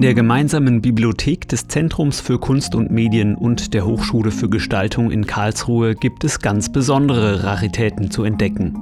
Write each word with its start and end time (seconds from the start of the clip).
In 0.00 0.04
der 0.04 0.14
gemeinsamen 0.14 0.80
Bibliothek 0.80 1.46
des 1.46 1.68
Zentrums 1.68 2.22
für 2.22 2.38
Kunst 2.38 2.74
und 2.74 2.90
Medien 2.90 3.34
und 3.34 3.74
der 3.74 3.84
Hochschule 3.84 4.30
für 4.30 4.48
Gestaltung 4.48 5.10
in 5.10 5.26
Karlsruhe 5.26 5.94
gibt 5.94 6.24
es 6.24 6.38
ganz 6.38 6.72
besondere 6.72 7.44
Raritäten 7.44 8.10
zu 8.10 8.24
entdecken. 8.24 8.72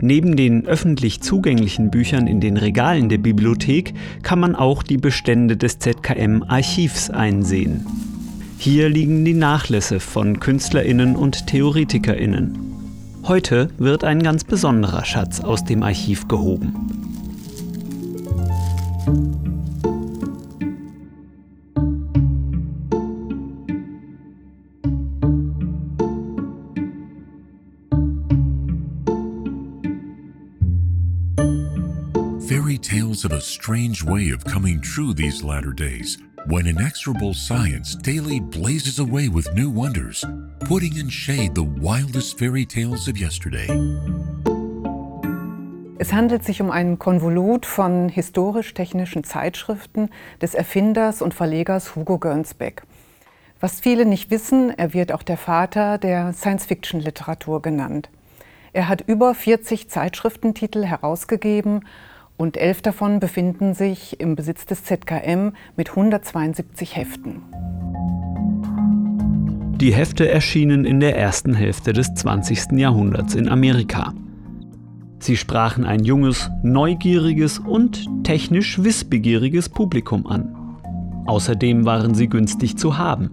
Neben 0.00 0.34
den 0.34 0.64
öffentlich 0.64 1.20
zugänglichen 1.20 1.90
Büchern 1.90 2.26
in 2.26 2.40
den 2.40 2.56
Regalen 2.56 3.10
der 3.10 3.18
Bibliothek 3.18 3.92
kann 4.22 4.40
man 4.40 4.54
auch 4.54 4.82
die 4.82 4.96
Bestände 4.96 5.58
des 5.58 5.78
ZKM 5.78 6.42
Archivs 6.48 7.10
einsehen. 7.10 7.86
Hier 8.56 8.88
liegen 8.88 9.26
die 9.26 9.34
Nachlässe 9.34 10.00
von 10.00 10.40
Künstlerinnen 10.40 11.16
und 11.16 11.48
Theoretikerinnen. 11.48 12.56
Heute 13.24 13.68
wird 13.76 14.04
ein 14.04 14.22
ganz 14.22 14.42
besonderer 14.42 15.04
Schatz 15.04 15.40
aus 15.40 15.66
dem 15.66 15.82
Archiv 15.82 16.28
gehoben. 16.28 17.03
Fairy 32.48 32.76
tales 32.76 33.22
have 33.22 33.32
a 33.32 33.40
strange 33.40 34.04
way 34.04 34.28
of 34.28 34.44
coming 34.44 34.78
true 34.78 35.14
these 35.14 35.42
latter 35.42 35.72
days, 35.72 36.18
when 36.46 36.66
inexorable 36.66 37.32
science 37.32 37.94
daily 37.94 38.38
blazes 38.38 38.98
away 38.98 39.30
with 39.30 39.50
new 39.54 39.70
wonders, 39.70 40.26
putting 40.60 40.98
in 40.98 41.08
shade 41.08 41.54
the 41.54 41.62
wildest 41.62 42.38
fairy 42.38 42.66
tales 42.66 43.08
of 43.08 43.16
yesterday. 43.16 43.66
Es 45.98 46.12
handelt 46.12 46.44
sich 46.44 46.60
um 46.60 46.70
ein 46.70 46.98
Konvolut 46.98 47.64
von 47.64 48.10
historisch-technischen 48.10 49.24
Zeitschriften 49.24 50.10
des 50.42 50.52
Erfinders 50.52 51.22
und 51.22 51.32
Verlegers 51.32 51.96
Hugo 51.96 52.18
Gernsback. 52.18 52.82
Was 53.58 53.80
viele 53.80 54.04
nicht 54.04 54.30
wissen, 54.30 54.68
er 54.68 54.92
wird 54.92 55.12
auch 55.12 55.22
der 55.22 55.38
Vater 55.38 55.96
der 55.96 56.34
Science-Fiction-Literatur 56.34 57.62
genannt. 57.62 58.10
Er 58.74 58.88
hat 58.88 59.00
über 59.06 59.34
40 59.34 59.88
Zeitschriftentitel 59.88 60.84
herausgegeben 60.84 61.86
und 62.36 62.56
elf 62.56 62.82
davon 62.82 63.20
befinden 63.20 63.74
sich 63.74 64.20
im 64.20 64.36
Besitz 64.36 64.66
des 64.66 64.84
ZKM 64.84 65.52
mit 65.76 65.90
172 65.90 66.96
Heften. 66.96 67.42
Die 69.76 69.92
Hefte 69.92 70.28
erschienen 70.28 70.84
in 70.84 71.00
der 71.00 71.18
ersten 71.18 71.54
Hälfte 71.54 71.92
des 71.92 72.14
20. 72.14 72.72
Jahrhunderts 72.78 73.34
in 73.34 73.48
Amerika. 73.48 74.14
Sie 75.18 75.36
sprachen 75.36 75.84
ein 75.84 76.04
junges, 76.04 76.50
neugieriges 76.62 77.58
und 77.58 78.06
technisch 78.24 78.82
wissbegieriges 78.82 79.68
Publikum 79.68 80.26
an. 80.26 80.54
Außerdem 81.26 81.84
waren 81.84 82.14
sie 82.14 82.28
günstig 82.28 82.76
zu 82.76 82.98
haben. 82.98 83.30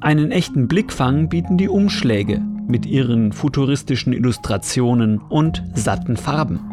Einen 0.00 0.30
echten 0.30 0.68
Blickfang 0.68 1.28
bieten 1.28 1.56
die 1.56 1.68
Umschläge 1.68 2.40
mit 2.68 2.84
ihren 2.84 3.32
futuristischen 3.32 4.12
Illustrationen 4.12 5.18
und 5.18 5.62
satten 5.74 6.16
Farben. 6.16 6.67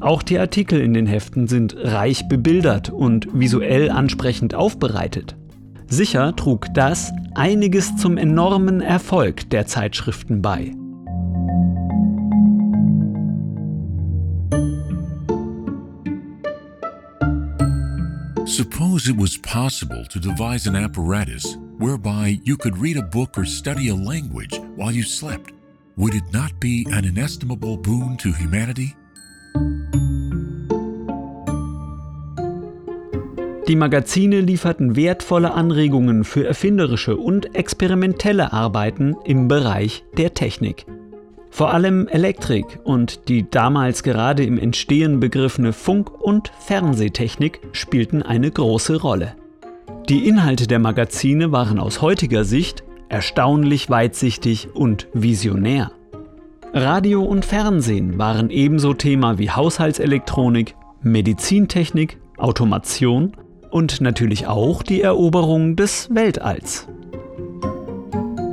Auch 0.00 0.22
die 0.22 0.38
Artikel 0.38 0.80
in 0.80 0.92
den 0.92 1.06
Heften 1.06 1.48
sind 1.48 1.74
reich 1.76 2.28
bebildert 2.28 2.90
und 2.90 3.28
visuell 3.32 3.90
ansprechend 3.90 4.54
aufbereitet. 4.54 5.36
Sicher 5.88 6.36
trug 6.36 6.66
das 6.74 7.12
einiges 7.34 7.96
zum 7.96 8.18
enormen 8.18 8.80
Erfolg 8.80 9.48
der 9.50 9.66
Zeitschriften 9.66 10.42
bei. 10.42 10.72
Suppose 18.44 19.10
it 19.10 19.18
was 19.18 19.38
possible 19.38 20.06
to 20.08 20.18
devise 20.18 20.66
an 20.66 20.76
apparatus 20.76 21.56
whereby 21.78 22.38
you 22.44 22.56
could 22.56 22.76
read 22.78 22.96
a 22.96 23.02
book 23.02 23.36
or 23.36 23.44
study 23.44 23.88
a 23.88 23.94
language 23.94 24.60
while 24.76 24.92
you 24.92 25.02
slept. 25.02 25.52
Would 25.96 26.14
it 26.14 26.32
not 26.32 26.58
be 26.60 26.86
an 26.92 27.04
inestimable 27.04 27.76
boon 27.76 28.16
to 28.18 28.32
humanity? 28.32 28.94
Die 33.68 33.74
Magazine 33.74 34.40
lieferten 34.40 34.94
wertvolle 34.94 35.52
Anregungen 35.52 36.22
für 36.22 36.46
erfinderische 36.46 37.16
und 37.16 37.56
experimentelle 37.56 38.52
Arbeiten 38.52 39.16
im 39.24 39.48
Bereich 39.48 40.04
der 40.16 40.34
Technik. 40.34 40.86
Vor 41.50 41.74
allem 41.74 42.06
Elektrik 42.06 42.78
und 42.84 43.28
die 43.28 43.50
damals 43.50 44.04
gerade 44.04 44.44
im 44.44 44.58
Entstehen 44.58 45.18
begriffene 45.18 45.72
Funk- 45.72 46.12
und 46.20 46.52
Fernsehtechnik 46.60 47.60
spielten 47.72 48.22
eine 48.22 48.50
große 48.50 49.00
Rolle. 49.00 49.34
Die 50.08 50.28
Inhalte 50.28 50.68
der 50.68 50.78
Magazine 50.78 51.50
waren 51.50 51.80
aus 51.80 52.02
heutiger 52.02 52.44
Sicht 52.44 52.84
erstaunlich 53.08 53.90
weitsichtig 53.90 54.68
und 54.74 55.08
visionär. 55.12 55.90
Radio 56.78 57.22
und 57.22 57.46
Fernsehen 57.46 58.18
waren 58.18 58.50
ebenso 58.50 58.92
Thema 58.92 59.38
wie 59.38 59.50
Haushaltselektronik, 59.50 60.74
Medizintechnik, 61.00 62.18
Automation 62.36 63.32
und 63.70 64.02
natürlich 64.02 64.46
auch 64.46 64.82
die 64.82 65.00
Eroberung 65.00 65.76
des 65.76 66.14
Weltalls. 66.14 66.86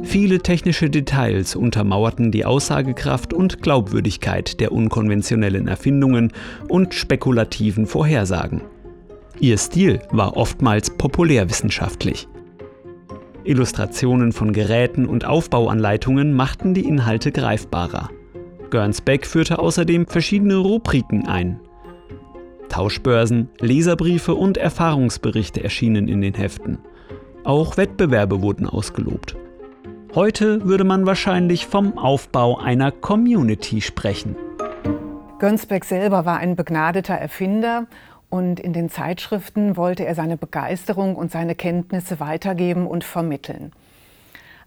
Viele 0.03 0.39
technische 0.39 0.89
Details 0.89 1.57
untermauerten 1.57 2.31
die 2.31 2.45
Aussagekraft 2.45 3.33
und 3.33 3.61
Glaubwürdigkeit 3.61 4.61
der 4.61 4.71
unkonventionellen 4.71 5.67
Erfindungen 5.67 6.31
und 6.69 6.93
spekulativen 6.93 7.85
Vorhersagen. 7.87 8.61
Ihr 9.41 9.57
Stil 9.57 10.01
war 10.11 10.37
oftmals 10.37 10.91
populärwissenschaftlich. 10.91 12.29
Illustrationen 13.45 14.31
von 14.31 14.53
Geräten 14.53 15.05
und 15.05 15.25
Aufbauanleitungen 15.25 16.33
machten 16.33 16.73
die 16.73 16.85
Inhalte 16.87 17.31
greifbarer. 17.31 18.09
Gernsback 18.69 19.25
führte 19.25 19.59
außerdem 19.59 20.07
verschiedene 20.07 20.57
Rubriken 20.57 21.27
ein, 21.27 21.59
Tauschbörsen, 22.73 23.49
Leserbriefe 23.59 24.33
und 24.33 24.57
Erfahrungsberichte 24.57 25.63
erschienen 25.63 26.07
in 26.07 26.21
den 26.21 26.33
Heften. 26.33 26.79
Auch 27.43 27.77
Wettbewerbe 27.77 28.41
wurden 28.41 28.65
ausgelobt. 28.65 29.35
Heute 30.15 30.65
würde 30.65 30.83
man 30.83 31.05
wahrscheinlich 31.05 31.67
vom 31.67 31.99
Aufbau 31.99 32.57
einer 32.57 32.91
Community 32.91 33.79
sprechen. 33.79 34.35
Gönsbeck 35.37 35.85
selber 35.85 36.25
war 36.25 36.37
ein 36.37 36.55
begnadeter 36.55 37.13
Erfinder 37.13 37.85
und 38.33 38.59
in 38.59 38.73
den 38.73 38.89
Zeitschriften 38.89 39.77
wollte 39.77 40.07
er 40.07 40.15
seine 40.15 40.37
Begeisterung 40.37 41.15
und 41.15 41.31
seine 41.31 41.53
Kenntnisse 41.53 42.19
weitergeben 42.19 42.87
und 42.87 43.03
vermitteln. 43.03 43.71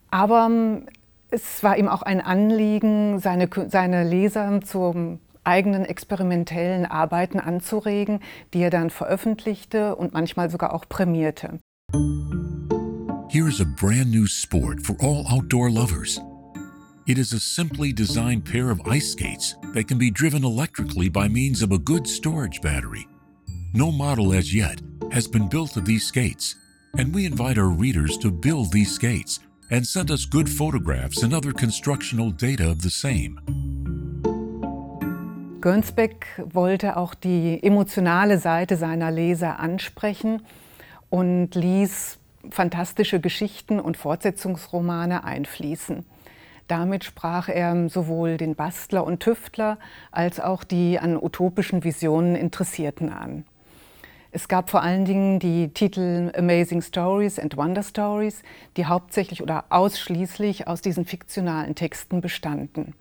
Aber 0.08 0.46
ähm, 0.48 0.86
es 1.30 1.64
war 1.64 1.76
ihm 1.76 1.88
auch 1.88 2.02
ein 2.02 2.20
Anliegen, 2.20 3.18
seine, 3.18 3.48
seine 3.66 4.04
Leser 4.04 4.60
zum 4.62 5.18
eigenen 5.42 5.84
experimentellen 5.84 6.86
Arbeiten 6.86 7.40
anzuregen, 7.40 8.20
die 8.54 8.62
er 8.62 8.70
dann 8.70 8.88
veröffentlichte 8.88 9.96
und 9.96 10.12
manchmal 10.12 10.48
sogar 10.48 10.72
auch 10.72 10.88
prämierte. 10.88 11.58
Here 13.28 13.48
is 13.48 13.60
a 13.60 13.66
brand 13.76 14.12
new 14.12 14.28
sport 14.28 14.80
for 14.80 14.94
all 15.00 15.26
outdoor 15.28 15.70
lovers. 15.70 16.20
It 17.08 17.18
is 17.18 17.32
a 17.32 17.40
simply 17.40 17.92
designed 17.92 18.44
pair 18.44 18.70
of 18.70 18.80
ice 18.86 19.10
skates 19.10 19.56
that 19.74 19.88
can 19.88 19.98
be 19.98 20.12
driven 20.12 20.44
electrically 20.44 21.08
by 21.08 21.28
means 21.28 21.64
of 21.64 21.72
a 21.72 21.78
good 21.78 22.06
storage 22.06 22.60
battery. 22.60 23.08
No 23.76 23.92
model 23.92 24.32
as 24.32 24.54
yet 24.54 24.80
has 25.10 25.28
been 25.28 25.50
built 25.50 25.76
of 25.76 25.84
these 25.84 26.06
skates, 26.06 26.56
and 26.96 27.14
we 27.14 27.26
invite 27.26 27.58
our 27.58 27.68
readers 27.68 28.16
to 28.20 28.30
build 28.30 28.72
these 28.72 28.90
skates 28.90 29.38
and 29.70 29.86
send 29.86 30.10
us 30.10 30.24
good 30.24 30.48
photographs 30.48 31.22
and 31.22 31.34
other 31.34 31.52
constructional 31.52 32.30
data 32.30 32.70
of 32.70 32.80
the 32.80 32.88
same. 32.88 33.38
Gernsback 35.60 36.24
wollte 36.54 36.96
auch 36.96 37.12
die 37.12 37.62
emotionale 37.62 38.38
Seite 38.38 38.78
seiner 38.78 39.10
Leser 39.10 39.60
ansprechen 39.60 40.40
und 41.10 41.54
ließ 41.54 42.18
fantastische 42.48 43.20
Geschichten 43.20 43.78
und 43.78 43.98
Fortsetzungsromane 43.98 45.22
einfließen. 45.22 46.06
Damit 46.66 47.04
sprach 47.04 47.50
er 47.50 47.90
sowohl 47.90 48.38
den 48.38 48.54
Bastler 48.54 49.04
und 49.04 49.20
Tüftler 49.20 49.78
als 50.12 50.40
auch 50.40 50.64
die 50.64 50.98
an 50.98 51.22
utopischen 51.22 51.84
Visionen 51.84 52.36
Interessierten 52.36 53.10
an. 53.10 53.44
Es 54.32 54.48
gab 54.48 54.70
vor 54.70 54.82
allen 54.82 55.04
Dingen 55.04 55.38
die 55.38 55.68
Titel 55.68 56.32
Amazing 56.36 56.82
Stories 56.82 57.38
and 57.38 57.56
Wonder 57.56 57.82
Stories, 57.82 58.42
die 58.76 58.86
hauptsächlich 58.86 59.42
oder 59.42 59.64
ausschließlich 59.70 60.66
aus 60.66 60.82
diesen 60.82 61.04
fiktionalen 61.04 61.74
Texten 61.74 62.20
bestanden. 62.20 62.94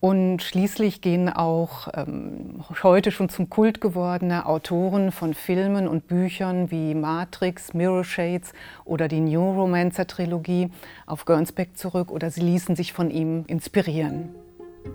Und 0.00 0.42
schließlich 0.42 1.00
gehen 1.00 1.28
auch 1.28 1.88
ähm, 1.92 2.62
heute 2.84 3.10
schon 3.10 3.28
zum 3.28 3.50
Kult 3.50 3.80
gewordene 3.80 4.46
Autoren 4.46 5.10
von 5.10 5.34
Filmen 5.34 5.88
und 5.88 6.06
Büchern 6.06 6.70
wie 6.70 6.94
Matrix, 6.94 7.74
Mirror 7.74 8.04
Shades 8.04 8.52
oder 8.84 9.08
die 9.08 9.20
New 9.20 9.50
Romancer 9.50 10.06
Trilogie 10.06 10.70
auf 11.06 11.24
Gernsback 11.24 11.76
zurück 11.76 12.12
oder 12.12 12.30
sie 12.30 12.42
ließen 12.42 12.76
sich 12.76 12.92
von 12.92 13.10
ihm 13.10 13.44
inspirieren. 13.48 14.28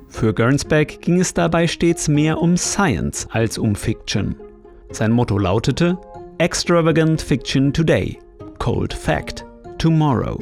Für 0.07 0.33
Gernsback 0.33 1.01
ging 1.01 1.19
es 1.19 1.33
dabei 1.33 1.67
stets 1.67 2.07
mehr 2.07 2.41
um 2.41 2.55
Science 2.55 3.27
als 3.29 3.57
um 3.57 3.75
Fiction. 3.75 4.35
Sein 4.91 5.11
Motto 5.11 5.37
lautete 5.37 5.97
Extravagant 6.37 7.21
Fiction 7.21 7.73
Today, 7.73 8.19
Cold 8.59 8.93
Fact 8.93 9.45
Tomorrow. 9.77 10.39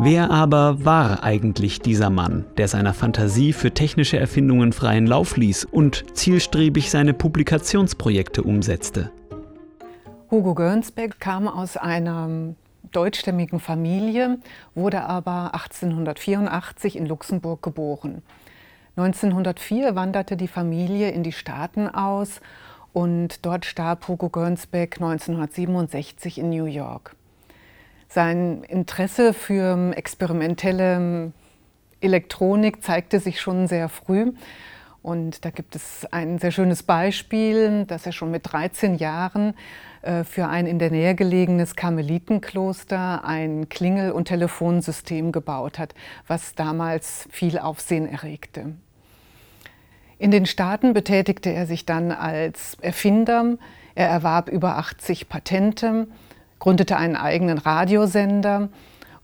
Wer 0.00 0.30
aber 0.30 0.84
war 0.84 1.22
eigentlich 1.22 1.80
dieser 1.80 2.10
Mann, 2.10 2.44
der 2.56 2.68
seiner 2.68 2.94
Fantasie 2.94 3.52
für 3.52 3.72
technische 3.72 4.18
Erfindungen 4.18 4.72
freien 4.72 5.06
Lauf 5.06 5.36
ließ 5.36 5.64
und 5.64 6.04
zielstrebig 6.14 6.90
seine 6.90 7.14
Publikationsprojekte 7.14 8.42
umsetzte? 8.42 9.10
Hugo 10.30 10.54
Gernsback 10.54 11.20
kam 11.20 11.48
aus 11.48 11.76
einer 11.76 12.54
deutschstämmigen 12.92 13.60
Familie, 13.60 14.38
wurde 14.74 15.02
aber 15.02 15.54
1884 15.54 16.96
in 16.96 17.06
Luxemburg 17.06 17.62
geboren. 17.62 18.22
1904 18.96 19.96
wanderte 19.96 20.36
die 20.36 20.48
Familie 20.48 21.10
in 21.10 21.22
die 21.22 21.32
Staaten 21.32 21.88
aus 21.88 22.40
und 22.92 23.44
dort 23.44 23.64
starb 23.64 24.06
Hugo 24.06 24.28
Gernsback 24.28 24.96
1967 25.00 26.38
in 26.38 26.50
New 26.50 26.66
York. 26.66 27.16
Sein 28.08 28.62
Interesse 28.62 29.34
für 29.34 29.92
experimentelle 29.96 31.32
Elektronik 32.00 32.84
zeigte 32.84 33.18
sich 33.18 33.40
schon 33.40 33.66
sehr 33.66 33.88
früh. 33.88 34.32
Und 35.02 35.44
da 35.44 35.50
gibt 35.50 35.74
es 35.74 36.06
ein 36.12 36.38
sehr 36.38 36.52
schönes 36.52 36.82
Beispiel, 36.82 37.84
dass 37.84 38.06
er 38.06 38.12
schon 38.12 38.30
mit 38.30 38.52
13 38.52 38.94
Jahren 38.94 39.54
äh, 40.02 40.24
für 40.24 40.48
ein 40.48 40.66
in 40.66 40.78
der 40.78 40.90
Nähe 40.90 41.14
gelegenes 41.14 41.76
Karmelitenkloster 41.76 43.24
ein 43.24 43.68
Klingel- 43.68 44.12
und 44.12 44.28
Telefonsystem 44.28 45.32
gebaut 45.32 45.78
hat, 45.78 45.94
was 46.26 46.54
damals 46.54 47.28
viel 47.30 47.58
Aufsehen 47.58 48.08
erregte. 48.08 48.76
In 50.24 50.30
den 50.30 50.46
Staaten 50.46 50.94
betätigte 50.94 51.50
er 51.50 51.66
sich 51.66 51.84
dann 51.84 52.10
als 52.10 52.78
Erfinder. 52.80 53.58
Er 53.94 54.08
erwarb 54.08 54.48
über 54.48 54.78
80 54.78 55.28
Patente 55.28 56.06
gründete 56.60 56.96
einen 56.96 57.14
eigenen 57.14 57.58
Radiosender 57.58 58.70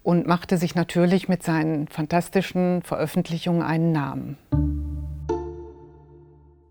und 0.03 0.27
machte 0.27 0.59
sich 0.59 0.75
natürlich 0.75 1.27
mit 1.27 1.43
seinen 1.43 1.89
fantastischen 1.89 2.83
Veröffentlichungen 2.83 3.63
einen 3.63 3.93
Namen. 3.93 4.37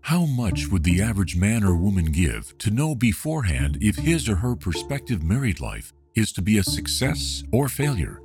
How 0.08 0.28
much 0.28 0.70
would 0.70 0.84
the 0.84 1.02
average 1.02 1.36
man 1.36 1.64
or 1.64 1.76
woman 1.76 2.12
give 2.12 2.56
to 2.58 2.70
know 2.70 2.94
beforehand 2.94 3.82
if 3.82 3.96
his 3.98 4.28
or 4.28 4.40
her 4.40 4.54
prospective 4.54 5.24
married 5.24 5.58
life 5.58 5.92
is 6.14 6.32
to 6.32 6.40
be 6.40 6.56
a 6.56 6.62
success 6.62 7.42
or 7.50 7.68
failure? 7.68 8.20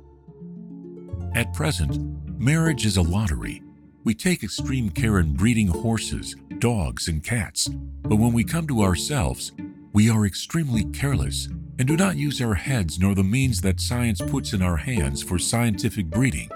At 1.34 1.52
present, 1.52 1.98
marriage 2.38 2.86
is 2.86 2.96
a 2.96 3.02
lottery. 3.02 3.65
We 4.06 4.14
take 4.14 4.44
extreme 4.44 4.90
care 4.90 5.18
in 5.18 5.34
breeding 5.34 5.66
horses, 5.66 6.36
dogs, 6.60 7.08
and 7.08 7.24
cats, 7.24 7.66
but 8.02 8.20
when 8.20 8.32
we 8.32 8.44
come 8.44 8.68
to 8.68 8.82
ourselves, 8.82 9.50
we 9.92 10.08
are 10.08 10.26
extremely 10.26 10.84
careless 10.92 11.48
and 11.80 11.88
do 11.88 11.96
not 11.96 12.14
use 12.14 12.40
our 12.40 12.54
heads 12.54 13.00
nor 13.00 13.16
the 13.16 13.24
means 13.24 13.60
that 13.62 13.80
science 13.80 14.20
puts 14.20 14.52
in 14.52 14.62
our 14.62 14.76
hands 14.76 15.24
for 15.24 15.40
scientific 15.40 16.06
breeding. 16.06 16.48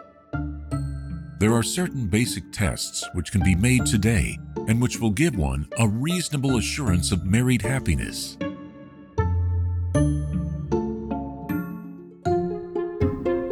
There 1.40 1.52
are 1.52 1.64
certain 1.64 2.06
basic 2.06 2.52
tests 2.52 3.04
which 3.14 3.32
can 3.32 3.42
be 3.42 3.56
made 3.56 3.84
today 3.84 4.38
and 4.68 4.80
which 4.80 5.00
will 5.00 5.10
give 5.10 5.34
one 5.34 5.66
a 5.76 5.88
reasonable 5.88 6.56
assurance 6.56 7.10
of 7.10 7.24
married 7.24 7.62
happiness. 7.62 8.36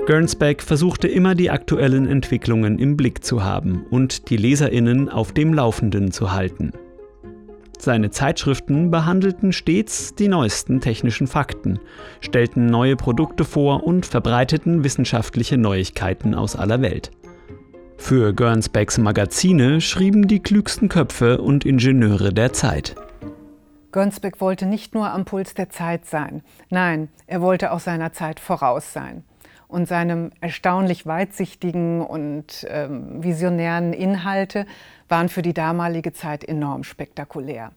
Gernsback 0.08 0.62
versuchte 0.62 1.06
immer 1.06 1.34
die 1.34 1.50
aktuellen 1.50 2.06
Entwicklungen 2.06 2.78
im 2.78 2.96
Blick 2.96 3.22
zu 3.22 3.44
haben 3.44 3.84
und 3.90 4.31
die 4.31 4.38
Leserinnen 4.38 5.10
auf 5.10 5.32
dem 5.32 5.52
Laufenden 5.52 6.12
zu 6.12 6.32
halten. 6.32 6.72
Seine 7.78 8.08
Zeitschriften 8.08 8.90
behandelten 8.90 9.52
stets 9.52 10.14
die 10.14 10.28
neuesten 10.28 10.81
technischen 10.81 11.26
Fakten, 11.26 11.78
stellten 12.22 12.64
neue 12.64 12.96
Produkte 12.96 13.44
vor 13.44 13.84
und 13.84 14.06
verbreiteten 14.06 14.82
wissenschaftliche 14.82 15.58
Neuigkeiten 15.58 16.34
aus 16.34 16.56
aller 16.56 16.81
Welt. 16.81 17.11
Für 17.99 18.32
Gernsbacks 18.32 18.96
Magazine 18.96 19.82
schrieben 19.82 20.26
die 20.26 20.40
klügsten 20.40 20.88
Köpfe 20.88 21.37
und 21.43 21.66
Ingenieure 21.66 22.32
der 22.32 22.54
Zeit. 22.54 22.94
Gernsback 23.93 24.40
wollte 24.40 24.64
nicht 24.64 24.94
nur 24.94 25.11
am 25.11 25.26
Puls 25.26 25.52
der 25.52 25.69
Zeit 25.69 26.06
sein, 26.06 26.40
nein, 26.70 27.11
er 27.26 27.43
wollte 27.43 27.72
auch 27.72 27.81
seiner 27.81 28.14
Zeit 28.14 28.40
voraus 28.40 28.94
sein. 28.94 29.25
Und 29.68 29.86
seine 29.86 30.30
erstaunlich 30.40 31.06
weitsichtigen 31.06 32.00
und 32.00 32.66
ähm, 32.70 33.22
visionären 33.22 33.92
Inhalte 33.92 34.66
waren 35.08 35.28
für 35.28 35.42
die 35.42 35.52
damalige 35.52 36.12
Zeit 36.12 36.42
enorm 36.42 36.84
spektakulär. 36.84 37.72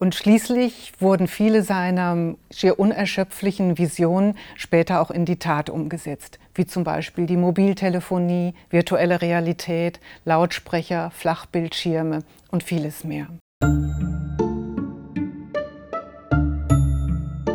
Und 0.00 0.14
schließlich 0.14 0.94
wurden 0.98 1.28
viele 1.28 1.62
seiner 1.62 2.34
schier 2.50 2.78
unerschöpflichen 2.78 3.76
Visionen 3.76 4.34
später 4.56 5.02
auch 5.02 5.10
in 5.10 5.26
die 5.26 5.38
Tat 5.38 5.68
umgesetzt, 5.68 6.38
wie 6.54 6.64
zum 6.64 6.84
Beispiel 6.84 7.26
die 7.26 7.36
Mobiltelefonie, 7.36 8.54
virtuelle 8.70 9.20
Realität, 9.20 10.00
Lautsprecher, 10.24 11.10
Flachbildschirme 11.10 12.20
und 12.50 12.62
vieles 12.62 13.04
mehr. 13.04 13.28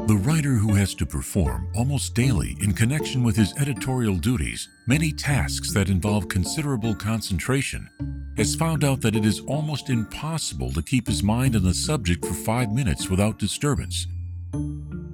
The 0.07 0.17
writer 0.17 0.53
who 0.53 0.75
has 0.75 0.93
to 0.95 1.05
perform 1.07 1.67
almost 1.73 2.13
daily 2.13 2.55
in 2.61 2.73
connection 2.73 3.23
with 3.23 3.35
his 3.35 3.55
editorial 3.57 4.17
duties 4.17 4.69
many 4.85 5.11
tasks 5.11 5.73
that 5.73 5.89
involve 5.89 6.29
considerable 6.29 6.93
concentration 6.93 7.89
has 8.37 8.53
found 8.53 8.83
out 8.83 9.01
that 9.01 9.15
it 9.15 9.25
is 9.25 9.39
almost 9.47 9.89
impossible 9.89 10.71
to 10.73 10.83
keep 10.83 11.07
his 11.07 11.23
mind 11.23 11.55
on 11.55 11.63
the 11.63 11.73
subject 11.73 12.23
for 12.23 12.35
five 12.35 12.71
minutes 12.71 13.09
without 13.09 13.39
disturbance. 13.39 14.05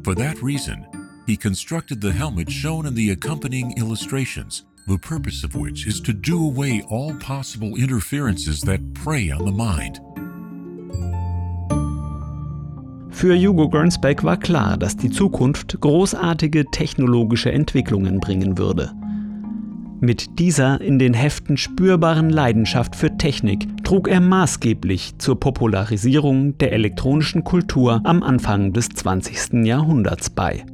For 0.03 0.13
that 0.15 0.41
reason, 0.41 0.85
he 1.25 1.37
constructed 1.37 2.01
the 2.01 2.11
helmet 2.11 2.51
shown 2.51 2.85
in 2.85 2.93
the 2.93 3.11
accompanying 3.11 3.73
illustrations, 3.77 4.65
the 4.87 4.97
purpose 4.97 5.45
of 5.45 5.55
which 5.55 5.87
is 5.87 6.01
to 6.01 6.11
do 6.11 6.45
away 6.45 6.83
all 6.89 7.15
possible 7.15 7.77
interferences 7.77 8.59
that 8.63 8.93
prey 8.93 9.31
on 9.31 9.45
the 9.45 9.51
mind. 9.53 10.01
Für 13.21 13.37
Hugo 13.37 13.69
Gernsback 13.69 14.23
war 14.23 14.35
klar, 14.37 14.77
dass 14.77 14.97
die 14.97 15.11
Zukunft 15.11 15.79
großartige 15.79 16.65
technologische 16.71 17.51
Entwicklungen 17.51 18.19
bringen 18.19 18.57
würde. 18.57 18.93
Mit 19.99 20.39
dieser 20.39 20.81
in 20.81 20.97
den 20.97 21.13
Heften 21.13 21.55
spürbaren 21.55 22.31
Leidenschaft 22.31 22.95
für 22.95 23.15
Technik 23.17 23.67
trug 23.83 24.07
er 24.07 24.21
maßgeblich 24.21 25.19
zur 25.19 25.39
Popularisierung 25.39 26.57
der 26.57 26.71
elektronischen 26.71 27.43
Kultur 27.43 28.01
am 28.05 28.23
Anfang 28.23 28.73
des 28.73 28.89
20. 28.89 29.67
Jahrhunderts 29.67 30.31
bei. 30.31 30.65